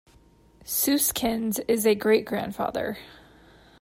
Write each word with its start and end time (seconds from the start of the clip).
Susskind 0.65 1.59
is 1.67 1.85
a 1.85 1.93
great-grandfather. 1.93 2.97